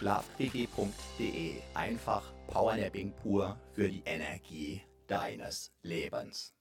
[0.00, 1.56] Schlafquickie.de.
[1.74, 6.54] Einfach Powernapping pur für die Energie deines Lebens.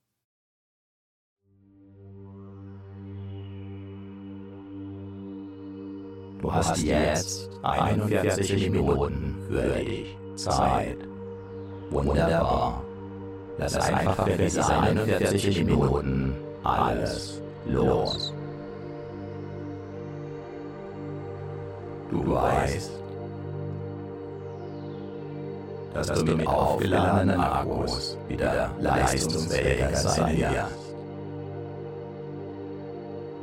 [6.41, 10.97] Du hast jetzt 41 Minuten für dich Zeit.
[11.91, 12.83] Wunderbar.
[13.57, 18.33] Lass einfach für diese 41 Minuten alles los.
[22.09, 22.99] Du weißt,
[25.93, 30.89] dass du mit aufgeladenen Akkus wieder leistungsfähiger sein wirst.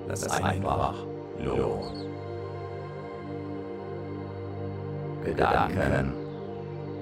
[0.09, 0.95] Lass einfach
[1.45, 1.93] los.
[5.25, 6.13] Gedanken,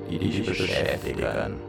[0.09, 1.61] die dich beschäftigen.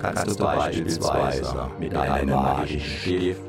[0.00, 3.40] Kannst du beispielsweise mit einem magischen Stift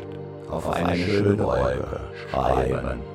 [0.49, 1.99] auf eine schöne Wolke
[2.31, 3.14] schreiben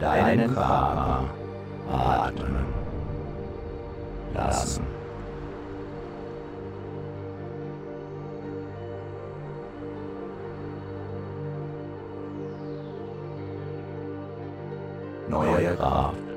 [0.00, 1.24] deinen Körper
[1.90, 2.66] atmen
[4.34, 4.86] lassen.
[15.28, 16.27] Neue Kraft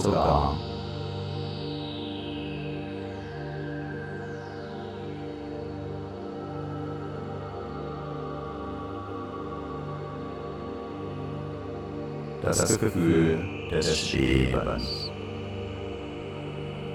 [0.00, 0.54] sogar
[12.44, 13.38] das Gefühl
[13.70, 15.10] des Schwebens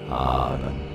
[0.08, 0.89] haben.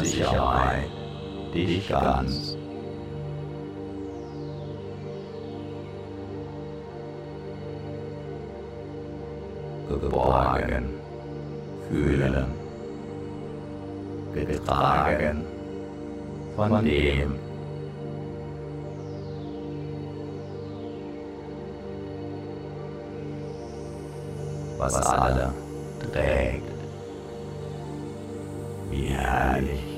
[0.00, 0.90] Vollkommener Sicherheit.
[1.54, 2.56] Dich ganz.
[9.88, 10.88] Geborgen.
[11.88, 12.46] Fühlen,
[14.32, 15.44] getragen.
[16.56, 17.34] Von dem,
[24.78, 25.52] was alle
[26.12, 26.62] trägt.
[28.90, 29.89] Wie herrlich.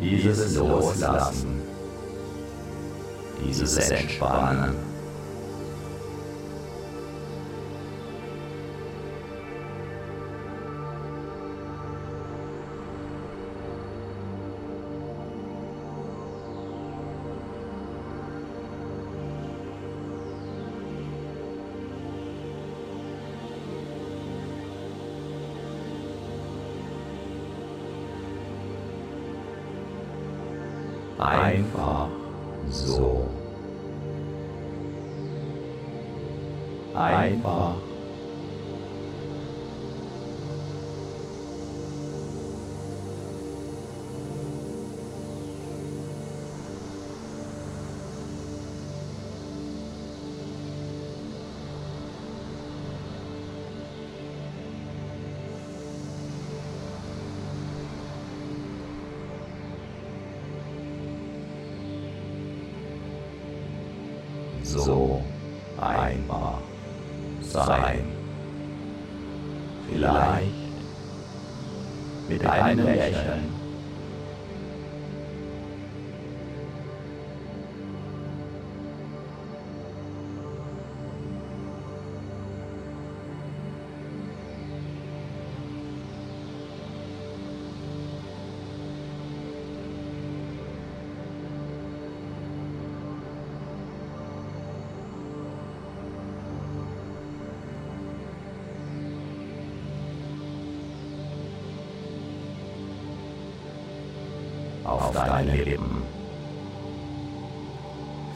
[0.00, 1.60] Dieses Loslassen,
[3.44, 4.89] dieses Entspannen.
[31.20, 32.08] Einfach
[32.70, 33.26] so.
[36.94, 37.74] Einfach.
[72.50, 72.89] Mit
[104.90, 106.02] auf deine Lippen.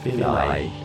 [0.03, 0.84] Vielleicht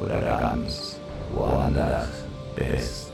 [0.00, 0.96] Oder ganz
[1.34, 2.08] woanders
[2.56, 3.12] bist.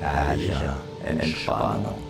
[0.00, 0.72] Herrliche
[1.04, 2.09] Entspannung.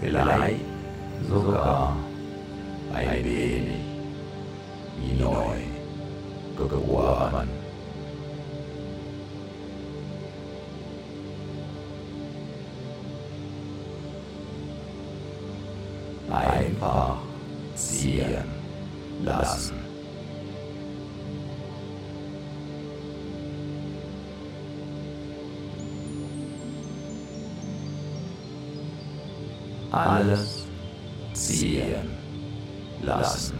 [0.00, 0.60] Vielleicht
[1.28, 1.96] sogar
[2.92, 3.84] ein wenig
[5.00, 5.56] wie neu
[6.56, 7.48] geboren.
[16.30, 17.18] Einfach
[17.74, 18.44] ziehen
[19.24, 19.85] lassen.
[29.96, 30.64] Alles
[31.32, 32.10] ziehen
[33.02, 33.55] lassen.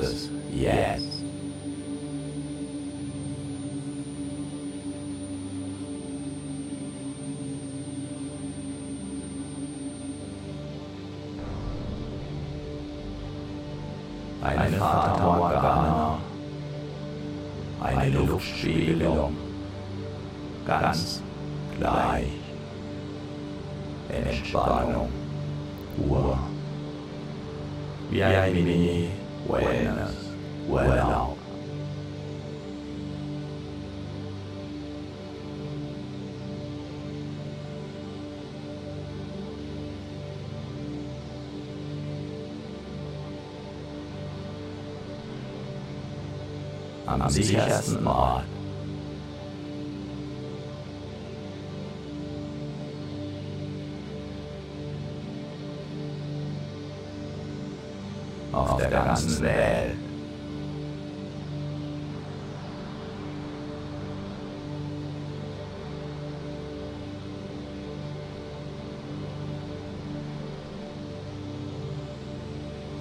[0.00, 1.22] es jetzt.
[14.42, 16.18] Eine Fata Morgana,
[17.82, 19.36] eine Luftspiegelung,
[20.66, 21.22] ganz
[21.78, 22.26] gleich.
[24.08, 25.08] Entspannung,
[25.98, 26.38] Ruhe,
[28.10, 29.19] wie ein Mini.
[29.50, 30.14] Mini-Wellness,
[30.68, 31.36] Urlaub.
[47.06, 48.49] am sichersten Ort.
[58.52, 59.96] Auf der ganzen Welt.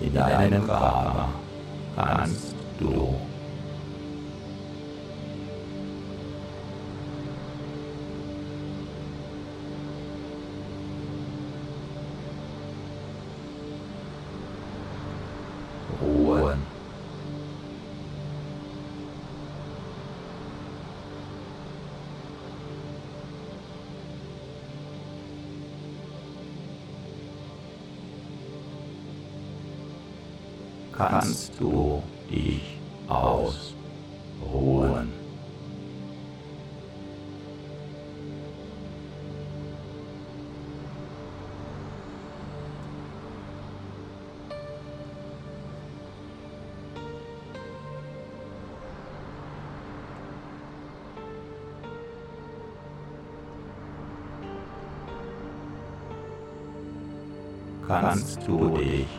[0.02, 1.30] In deinem Körper
[31.00, 32.78] Kannst du dich
[33.08, 33.74] ausruhen?
[57.88, 59.19] kannst du dich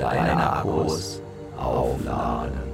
[0.00, 1.20] Deine Akkus
[1.58, 2.70] aufladen.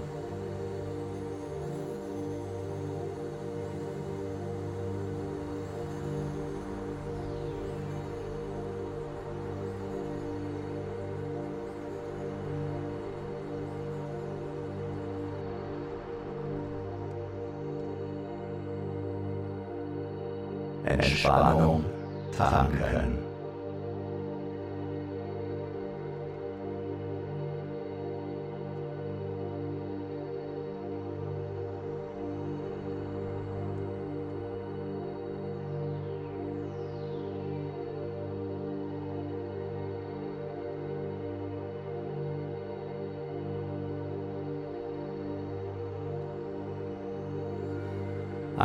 [20.84, 21.84] Entspannung
[22.36, 22.85] tanken.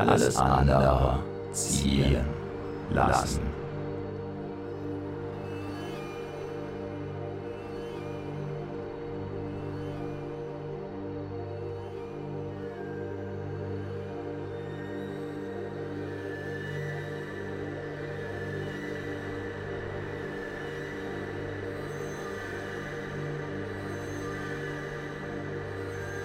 [0.10, 1.20] Alles andere
[1.52, 2.26] ziehen
[2.92, 3.42] lassen.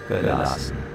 [0.08, 0.85] Gelassen.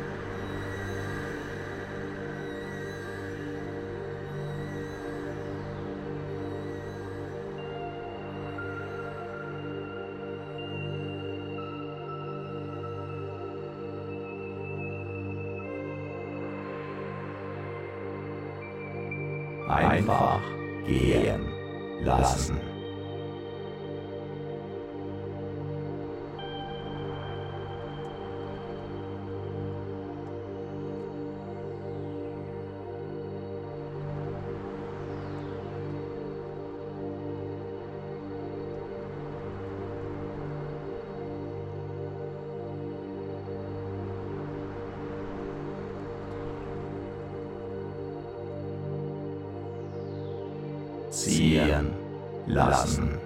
[52.72, 53.20] Lassen.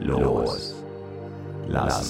[0.00, 0.74] los
[1.68, 2.09] lassen.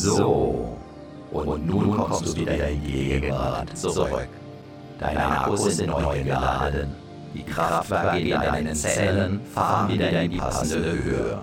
[0.00, 0.76] So.
[1.30, 4.28] Und nun kommst du wieder in die Gegenwart zurück.
[4.98, 6.94] Deine Akkus sind neu geladen.
[7.34, 11.38] Die Kraftwerke in deinen Zellen fahren wieder in die passende Höhe.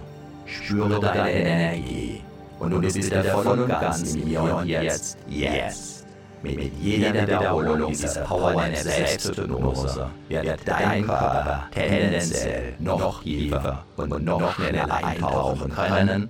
[0.45, 2.21] Spüre deine Energie.
[2.59, 5.17] Und du bist wieder voll und ganz im Hier und Jetzt.
[5.29, 6.05] Yes.
[6.43, 14.93] Mit jeder Wiederholung dieser Powernap Selbsthypnose wird dein Körper tendenziell noch tiefer und noch schneller
[14.93, 16.29] eintauchen können